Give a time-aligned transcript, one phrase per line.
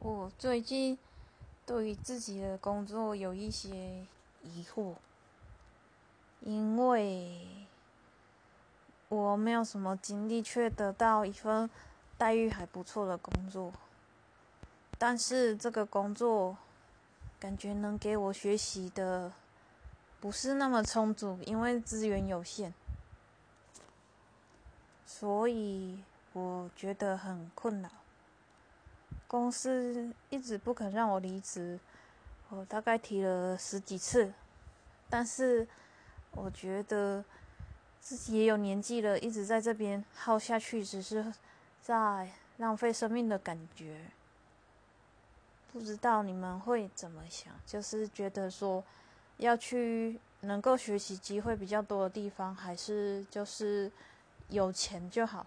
[0.00, 0.98] 我最近
[1.66, 4.06] 对于自己的工作有一些
[4.42, 4.94] 疑惑，
[6.40, 7.46] 因为
[9.10, 11.68] 我没有什么经历，却得到一份
[12.16, 13.74] 待遇还不错的工作，
[14.96, 16.56] 但是这个工作
[17.38, 19.30] 感觉能给我学习的
[20.18, 22.72] 不是那么充足，因为资源有限，
[25.04, 27.90] 所以我觉得很困扰。
[29.30, 31.78] 公司一直不肯让我离职，
[32.48, 34.32] 我大概提了十几次，
[35.08, 35.64] 但是
[36.32, 37.24] 我觉得
[38.00, 41.32] 自己也有年纪了，一直在这边耗下去，只是
[41.80, 44.06] 在浪费生命的感觉。
[45.72, 47.54] 不知道你们会怎么想？
[47.64, 48.82] 就是觉得说
[49.36, 53.92] 要去能够学习机会比较多的地方，还是就是
[54.48, 55.46] 有钱就好？